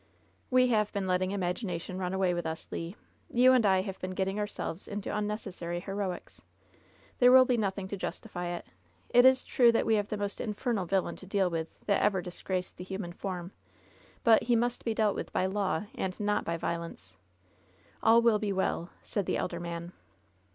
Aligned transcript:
'We 0.49 0.69
have 0.69 0.91
been 0.93 1.05
letting 1.05 1.29
imagination 1.29 1.99
run 1.99 2.11
away 2.11 2.33
vdth 2.33 2.45
us, 2.47 2.71
Le. 2.71 2.95
You 3.29 3.53
and 3.53 3.63
I 3.67 3.81
have 3.81 3.99
been 3.99 4.15
getting 4.15 4.39
ourselves 4.39 4.87
into 4.87 5.15
un 5.15 5.27
necessary 5.27 5.79
heroics. 5.79 6.41
There 7.19 7.29
vnll 7.29 7.45
be 7.47 7.55
nothing 7.55 7.87
to 7.89 7.95
justify 7.97 8.47
it. 8.47 8.65
It 9.09 9.25
is 9.25 9.45
true 9.45 9.71
that 9.73 9.85
we 9.85 9.93
have 9.93 10.07
the 10.07 10.17
most 10.17 10.41
infernal 10.41 10.85
villain 10.87 11.17
to 11.17 11.27
deal 11.27 11.51
with 11.51 11.67
that 11.85 12.01
ever 12.01 12.19
disgraced 12.19 12.77
the 12.77 12.83
human 12.83 13.13
form, 13.13 13.51
but 14.23 14.41
he 14.41 14.55
must 14.55 14.83
be 14.83 14.95
dealt 14.95 15.13
with 15.15 15.31
by 15.31 15.45
law, 15.45 15.83
and 15.93 16.19
not 16.19 16.45
by 16.45 16.57
violence. 16.57 17.13
All 18.01 18.23
will 18.23 18.39
be 18.39 18.51
well," 18.51 18.89
said 19.03 19.27
the 19.27 19.37
elder 19.37 19.59
man. 19.59 19.91